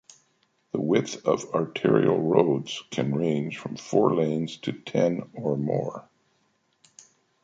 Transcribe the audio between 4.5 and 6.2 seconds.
to ten or more.